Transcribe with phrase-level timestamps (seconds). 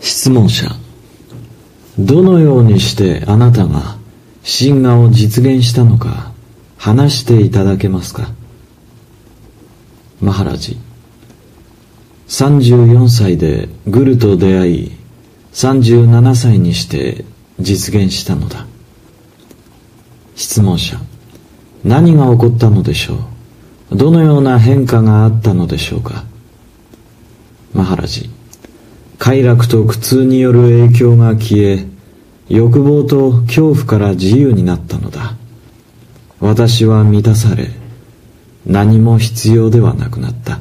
[0.00, 0.68] 質問者
[1.98, 3.96] どのようにしてあなたが
[4.44, 6.32] 神話を実現したのか
[6.76, 8.30] 話していただけますか？
[10.20, 10.78] マハラジ。
[12.28, 14.92] 34歳でグルと出会い
[15.52, 17.24] 37歳にして
[17.58, 18.66] 実現したのだ。
[20.36, 21.00] 質問者
[21.82, 23.14] 何が起こったのでしょ
[23.90, 23.96] う？
[23.96, 26.24] どのような変化があったのでしょうか？
[27.74, 28.30] マハラジ。
[29.18, 31.86] 快楽と苦痛による影響が消え
[32.48, 35.34] 欲望と恐怖から自由になったのだ。
[36.40, 37.68] 私は満たされ
[38.64, 40.60] 何も必要ではなくなった。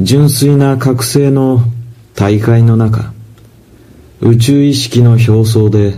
[0.00, 1.60] 純粋な覚醒の
[2.14, 3.12] 大会の中
[4.20, 5.94] 宇宙意識の表層で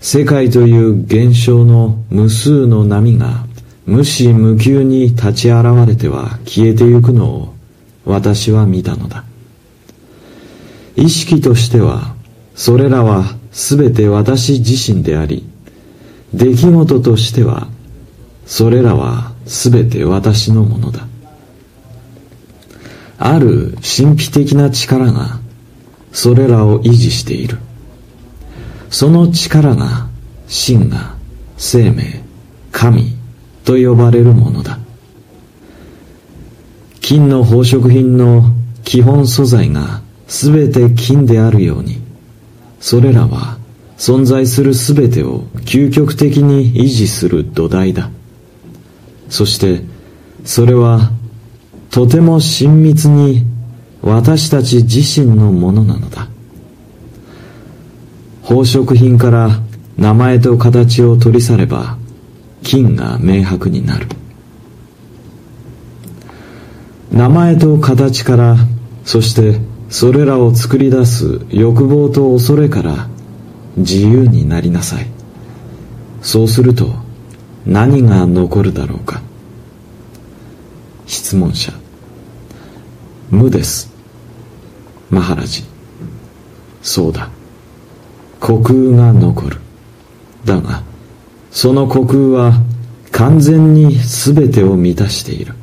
[0.00, 3.46] 世界という現象の無数の波が
[3.86, 7.54] 無視無休に立ち現れては消えてゆくのを
[8.04, 9.24] 私は見たのだ。
[10.98, 12.16] 意識としては
[12.56, 15.48] それらは全て私自身であり
[16.34, 17.68] 出来事としては
[18.46, 21.06] それらは全て私のものだ。
[23.18, 25.38] ある神秘的な力が
[26.12, 27.58] それらを維持している。
[28.90, 30.08] その力が
[30.48, 31.14] 真が
[31.56, 32.22] 生命
[32.72, 33.14] 神
[33.64, 34.78] と呼ばれるものだ。
[37.00, 38.52] 金の宝飾品の
[38.84, 41.98] 基本素材が全て金であるように。
[42.80, 43.58] それらは
[43.96, 48.10] 存在する全てを究極的に維持する土台だ。
[49.28, 49.82] そして
[50.44, 51.10] それは
[51.90, 53.44] とても親密に
[54.02, 56.28] 私たち自身のものなのだ。
[58.42, 59.60] 宝飾品から
[59.96, 61.98] 名前と形を取り去れば
[62.62, 64.06] 金が明白になる。
[67.10, 68.56] 名前と形から
[69.04, 69.58] そして
[69.88, 73.08] それらを作り出す欲望と恐れから
[73.76, 75.06] 自由になりなさい。
[76.20, 76.92] そうすると
[77.64, 79.22] 何が残るだろうか。
[81.06, 81.72] 質問者。
[83.30, 83.90] 無です。
[85.10, 85.64] マハラジ。
[86.82, 87.30] そうだ。
[88.40, 89.56] 虚空が残る。
[90.44, 90.82] だが
[91.50, 92.52] その虚空は
[93.10, 95.54] 完全に全てを満たしている。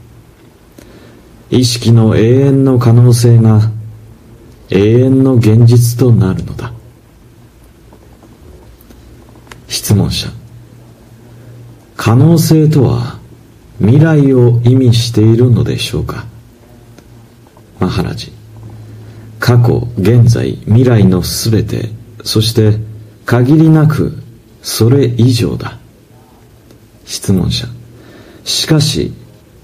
[1.52, 3.72] 意識の永遠の可能性が
[4.70, 6.74] 永遠の現実となるのだ。
[9.68, 10.30] 質問者。
[11.96, 13.20] 可能性とは
[13.80, 16.26] 未来を意味しているのでしょうか？
[17.80, 18.32] マハラジ。
[19.40, 21.90] 過去現在未来のすべて
[22.24, 22.80] そして
[23.26, 24.14] 限りなく
[24.62, 25.78] それ以上だ。
[27.06, 27.68] 質問者。
[28.44, 29.14] しかし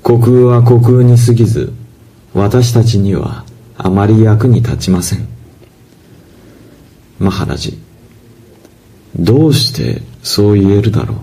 [0.04, 1.74] 虚空は虚空に過ぎず
[2.34, 3.46] 私たちには
[3.84, 5.28] あまり役に立ちません。
[7.18, 7.80] マハラジ。
[9.16, 11.16] どうしてそう言えるだろ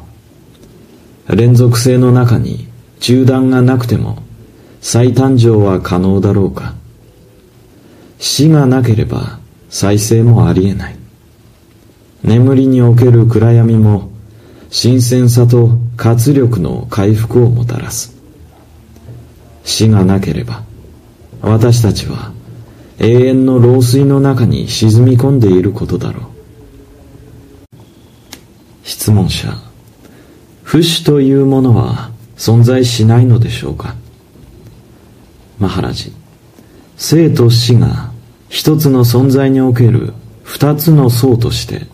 [1.29, 1.37] う。
[1.37, 2.67] 連続性の中に
[2.99, 4.25] 中断がなくても
[4.81, 6.75] 再誕生は可能だろうか。
[8.19, 9.39] 死がなければ
[9.71, 10.97] 再生もありえない。
[12.25, 14.11] 眠りにおける暗闇も
[14.69, 18.17] 新鮮さと活力の回復をもたらす。
[19.63, 20.65] 死がなければ
[21.41, 22.33] 私たちは
[23.01, 26.25] 永遠の老衰の中に沈み込んでいることだろう。
[28.83, 29.49] 質問者
[30.63, 33.95] 不死というものは存在しないのでしょうか？
[35.59, 36.13] マハラジ
[36.97, 38.11] 生と死が
[38.49, 41.87] 一つの存在における二つの層として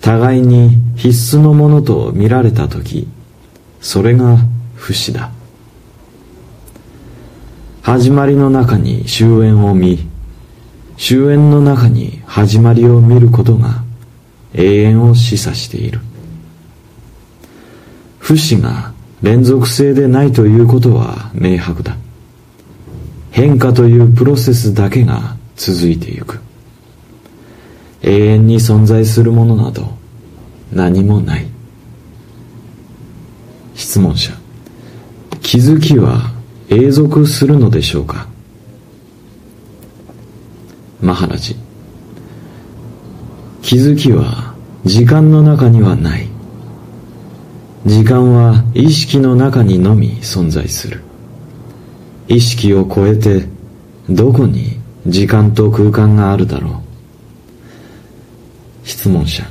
[0.00, 3.08] 互いに必須のものと見られた時
[3.80, 4.38] それが
[4.74, 5.30] 不死だ。
[7.82, 10.08] 始まりの中に終焉を見
[10.96, 13.82] 終焉の中に始まりを見ることが
[14.54, 16.00] 永遠を示唆している。
[18.18, 21.96] 不死が連続性でないということは明白だ。
[23.30, 26.38] 変化というプロセスだけが続いていく。
[28.02, 29.96] 永遠に存在するものなど
[30.72, 31.46] 何もない。
[33.74, 34.32] 質問者
[35.42, 36.32] 気づきは
[36.68, 38.28] 永続するのでしょうか？
[41.00, 41.56] マハラジ。
[43.62, 44.54] 気づきは
[44.84, 46.28] 時間の中にはない。
[47.86, 51.02] 時間は意識の中にのみ存在する。
[52.28, 53.46] 意識を超えて
[54.08, 56.82] どこに時間と空間があるだろ
[58.84, 58.88] う。
[58.88, 59.44] 質問者。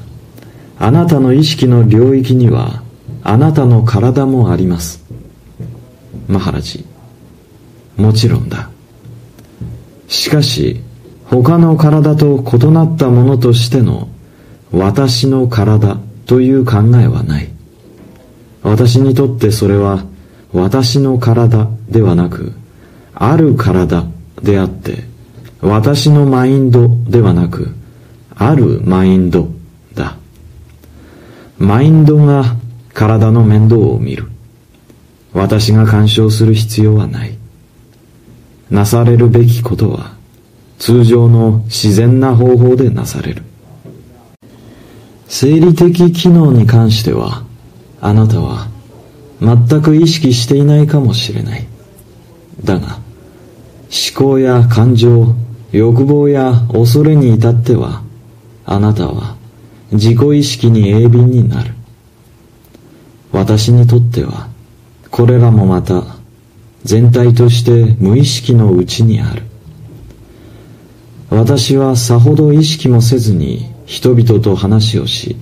[0.80, 2.84] あなたの意識の領域には
[3.24, 5.04] あなたの体もあります。
[6.28, 6.86] マハラジ。
[7.96, 8.70] もちろんだ。
[10.08, 10.82] しかし
[11.42, 14.08] 他の体と異なったものとしての
[14.72, 15.98] 私の体
[16.28, 17.50] という考えはない。
[18.62, 20.06] 私にとってそれは
[20.52, 22.54] 私の体ではなく、
[23.16, 24.06] ある体
[24.44, 25.06] であって、
[25.60, 27.74] 私のマインドではなく、
[28.36, 29.48] あるマインド
[29.96, 30.18] だ。
[31.58, 32.44] マインドが
[32.94, 34.28] 体の面倒を見る。
[35.34, 37.36] 私が干渉する必要はない。
[38.70, 40.22] なされるべきことは、
[40.80, 43.44] 通常の自然な方法でなされる。
[45.28, 47.44] 生理的機能に関しては、
[48.02, 48.68] あなたは
[49.42, 51.68] 全く意識していないかもしれない。
[52.64, 53.00] だが、
[53.90, 55.36] 思考や感情、
[55.72, 58.04] 欲望や恐れに至っては、
[58.66, 59.36] あなたは
[59.92, 61.74] 自己意識に鋭敏になる。
[63.32, 64.48] 私にとっては、
[65.10, 66.04] これらもまた
[66.84, 69.44] 全体として無意識のうちにある。
[71.34, 75.36] 私はさほど意識もせずに人々と話をし、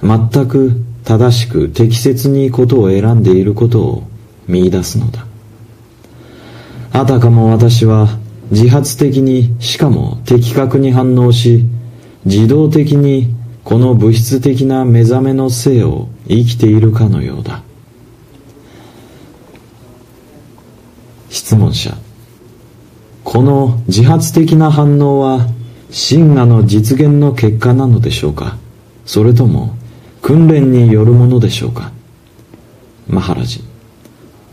[0.00, 4.02] 全く正しく適切にことを選んでいることを
[4.46, 5.26] 見出すのだ。
[6.92, 8.08] あたかも私は
[8.52, 11.64] 自発的にしかも的確に反応し、
[12.24, 13.34] 自動的に
[13.64, 17.64] この物質的な目覚めの性を生きているかのようだ。
[21.30, 22.05] 質問者。
[23.26, 25.48] この自発的な反応は
[25.90, 28.56] 真我の実現の結果なのでしょうか？
[29.04, 29.76] それとも
[30.22, 31.90] 訓練によるものでしょうか？
[33.08, 33.64] マハラジ。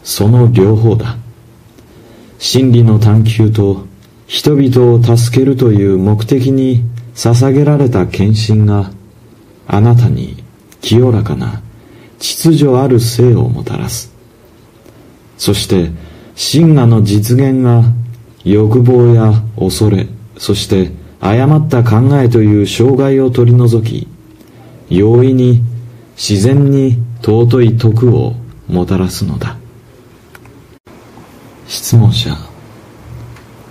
[0.03, 1.17] その両方だ。
[2.39, 3.85] 真理の探求と
[4.25, 6.81] 人々を助けるという目的に
[7.13, 8.89] 捧げられた献身が
[9.67, 10.43] あなたに
[10.81, 11.61] 清らかな
[12.17, 14.11] 秩序ある生をもたらす。
[15.37, 15.91] そして
[16.33, 17.83] 真我の実現が
[18.43, 20.07] 欲望や恐れ
[20.37, 20.91] そして
[21.21, 24.07] 誤った考えという障害を取り除き
[24.89, 25.63] 容易に
[26.15, 28.33] 自然に尊い徳を
[28.67, 29.57] もたらすのだ。
[31.67, 32.35] 質問者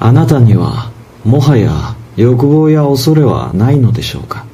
[0.00, 0.90] あなたには
[1.24, 4.44] もはや欲望や恐れはないのでしょうか？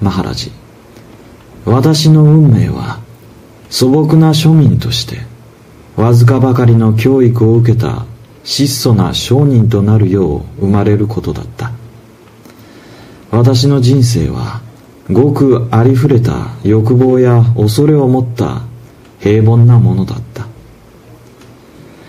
[0.00, 0.50] マハラジ
[1.64, 3.00] 私の運命は
[3.70, 5.18] 素朴な庶民として
[5.96, 8.04] わずかばかりの教育を受けた
[8.44, 11.72] 質素な商人となるよう生まれることだった。
[13.30, 14.60] 私の人生は
[15.10, 18.62] ごくありふれた欲望や恐れを持った
[19.18, 20.46] 平凡なものだった。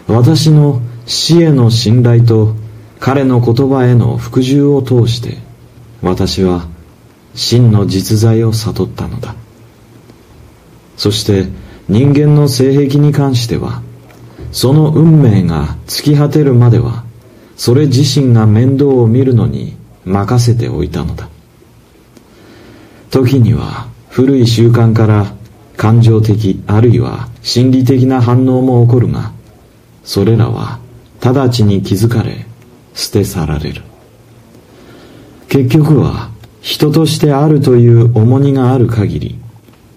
[0.07, 2.55] 私の死への信頼と
[2.99, 5.37] 彼の言葉への服従を通して
[6.01, 6.67] 私は
[7.33, 9.35] 真の実在を悟ったのだ。
[10.97, 11.47] そして
[11.89, 13.81] 人間の性癖に関しては
[14.56, 17.04] その運命が尽き果てるまでは
[17.57, 19.75] それ自身が面倒を見るのに
[20.06, 21.28] 任せておいたのだ。
[23.10, 25.25] 時には古い習慣から
[25.75, 29.34] 感情的あるいは心理的な反応も起こるが
[30.06, 30.80] それらは
[31.22, 32.46] 直ちに気づかれ
[32.94, 33.81] 捨て去られる。
[35.50, 36.30] 結局は
[36.62, 39.40] 人としてあるという重荷がある限り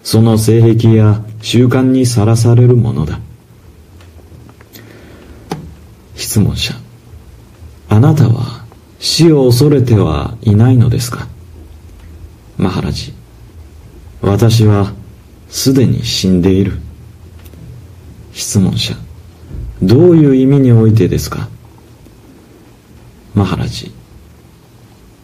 [0.03, 3.21] その性癖や習慣にさらされるものだ。
[6.19, 6.75] 質問者。
[7.89, 8.65] あなたは
[8.99, 11.29] 死を恐れてはいないのですか？
[12.59, 13.15] マハラジ。
[14.21, 14.93] 私は
[15.49, 16.81] すでに死んでいる。
[18.33, 18.95] 質問者。
[19.81, 21.49] どういう意味においてですか？
[23.37, 23.93] マハラジ。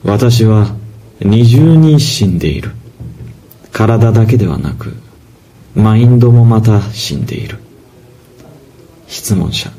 [0.05, 0.77] 私は
[1.21, 2.71] 二重に死んでいる。
[3.73, 4.93] 体だけではなく
[5.75, 7.59] マインドもまた死んでいる。
[9.09, 9.73] 質問者。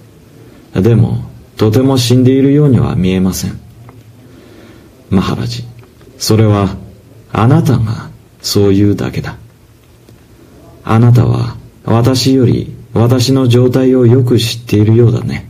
[0.75, 1.23] でも
[1.57, 3.59] とても死んでいるようには見えません。
[5.09, 5.63] マハラジ
[6.17, 6.75] それは
[7.31, 8.09] あなたが
[8.41, 9.37] そう言うだけだ。
[10.83, 11.55] あなたは
[11.85, 15.49] 私より私の状態をよく知っているようだね。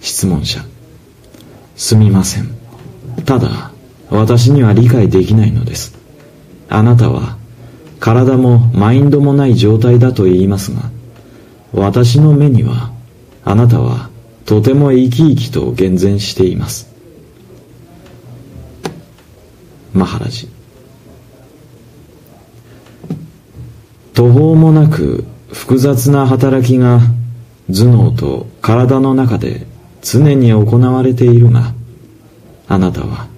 [0.00, 0.60] 質問者
[1.76, 2.54] すみません。
[3.24, 3.72] ただ
[4.10, 5.96] 私には理解できないのです。
[6.68, 7.36] あなたは
[8.00, 10.90] 体もマインドもない状態だと言いますが
[11.72, 12.92] 私の目には
[13.48, 14.10] あなたは
[14.44, 16.92] とても生き生きと厳然しています。
[19.94, 20.48] マハラジ。
[24.14, 27.00] 途方もなく複雑な働きが
[27.68, 29.64] 頭脳と体の中で
[30.02, 31.72] 常に行われているが
[32.66, 33.28] あなたは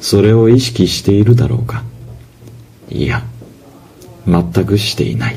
[0.00, 1.82] それを意識しているだろうか。
[2.90, 3.22] いや
[4.26, 5.36] 全くしていない。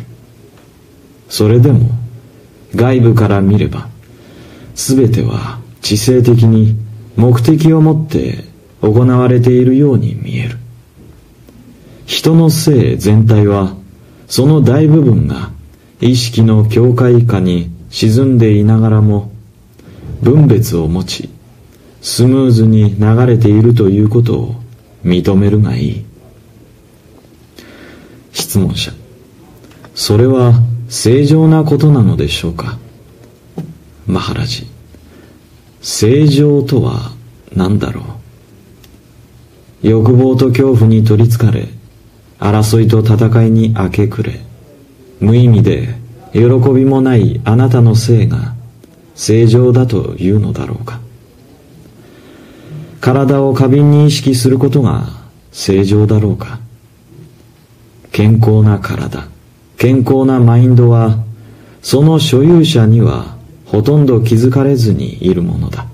[1.29, 1.91] それでも
[2.75, 3.88] 外部から見れば
[4.81, 6.77] 全ては知性的に
[7.17, 8.45] 目的を持って
[8.81, 10.57] 行われているように見える。
[12.05, 13.75] 人の性全体は
[14.27, 15.51] その大部分が
[15.99, 19.31] 意識の境界下に沈んでいながらも
[20.21, 21.29] 分別を持ち
[22.01, 24.55] スムーズに流れているということを
[25.03, 26.05] 認めるがいい。
[28.31, 28.93] 質問者。
[29.93, 30.53] それは
[30.87, 32.77] 正常なことなのでしょうか？
[34.07, 34.68] マハラジ。
[35.81, 37.11] 正常とは
[37.55, 38.01] 何だろ
[39.83, 39.87] う？
[39.87, 41.69] 欲望と恐怖に取りつかれ
[42.39, 44.39] 争いと戦いに明け暮れ
[45.19, 45.95] 無意味で
[46.33, 48.53] 喜びもないあなたの性が
[49.15, 50.99] 正常だというのだろうか。
[53.01, 55.07] 体を過敏に意識することが
[55.51, 56.59] 正常だろうか。
[58.11, 59.27] 健康な体
[59.77, 61.23] 健康なマインドは
[61.81, 63.37] その所有者には
[63.71, 65.85] ほとんど気づかれずにいるものだ。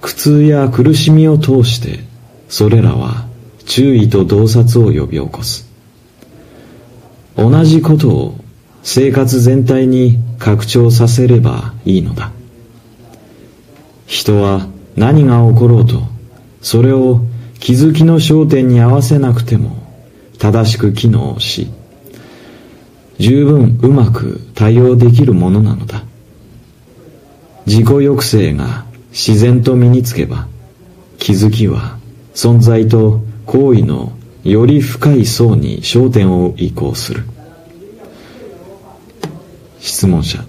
[0.00, 2.00] 苦痛や苦しみを通して
[2.48, 3.26] それらは
[3.66, 5.70] 注意と洞察を呼び起こす。
[7.36, 8.34] 同じことを
[8.82, 12.32] 生活全体に拡張させればいいのだ。
[14.06, 16.02] 人は何が起ころうと
[16.60, 17.20] それを
[17.60, 19.76] 気づきの焦点に合わせなくても
[20.38, 21.70] 正しく機能し
[23.20, 26.02] 十分うまく対応できるものなのだ。
[27.66, 30.48] 自己抑制が自然と身につけば
[31.18, 31.98] 気づきは
[32.34, 34.12] 存在と行為の
[34.42, 37.24] より深い層に焦点を移行する。
[39.80, 40.42] 質問者。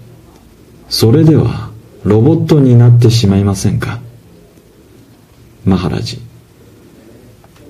[0.88, 1.70] それでは
[2.04, 4.00] ロボットになってしまいませんか？
[5.66, 6.20] マハラジ。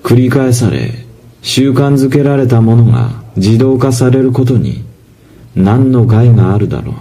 [0.01, 0.93] 繰り返され
[1.41, 4.85] 習慣づけられたものが自動化されることに
[5.55, 6.93] 何の害があるだろ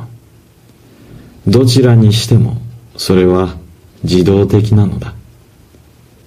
[1.46, 1.50] う。
[1.50, 2.56] どちらにしても
[2.96, 3.56] それは
[4.04, 5.14] 自動的なのだ。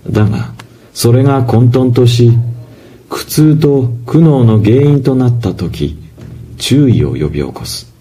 [0.10, 0.54] だが
[0.94, 2.32] それが混沌とし
[3.10, 5.98] 苦痛と苦悩の原因となった時
[6.58, 7.94] 注意を呼び起こす。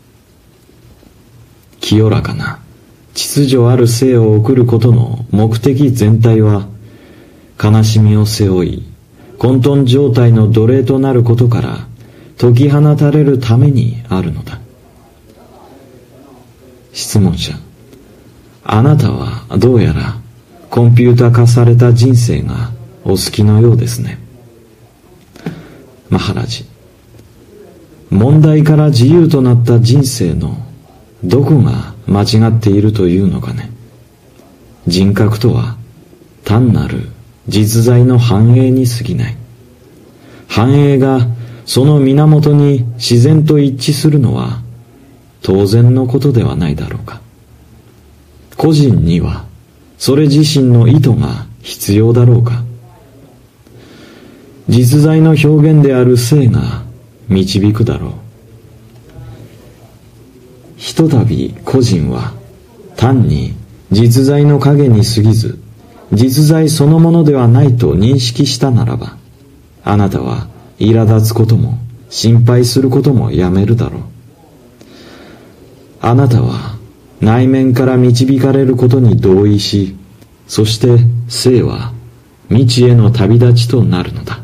[1.81, 2.61] 清らかな
[3.15, 6.67] 秩序ある生を送ることの目的全体は
[7.63, 8.83] 悲しみを背負い
[9.39, 11.87] 混沌状態の奴隷となることから
[12.39, 14.61] 解き放たれるためにあるのだ。
[16.93, 17.55] 質問者
[18.65, 20.17] あなたはどうやら
[20.71, 22.73] コンピュータ化された人生が
[23.05, 24.19] お好きのようですね。
[26.09, 26.65] マハラジ
[28.11, 30.57] 問題から自由となった人生の
[31.25, 33.71] どこが間違っているというのかね。
[34.87, 35.77] 人格とは
[36.45, 37.09] 単なる
[37.49, 39.37] 実在の繁栄に過ぎない。
[40.49, 41.27] 繁栄が
[41.67, 44.61] その源に自然と一致するのは
[45.43, 47.21] 当然のことではないだろうか。
[48.57, 49.45] 個人には
[49.99, 52.63] それ自身の意図が必要だろうか。
[54.69, 56.83] 実在の表現である性が
[57.29, 58.13] 導くだろう。
[60.77, 62.35] ひとたび個人は
[62.97, 63.55] 単に
[63.91, 65.59] 実在の影に過ぎず
[66.13, 69.17] 実在そのものではないと認識したならば
[69.83, 70.47] あなたは
[70.79, 71.79] 苛立つことも
[72.11, 74.03] 心配することもやめるだろう。
[76.01, 76.77] あなたは
[77.21, 79.97] 内面から導かれることに同意し
[80.47, 81.93] そして生は
[82.51, 84.44] 未知への旅立ちとなるのだ。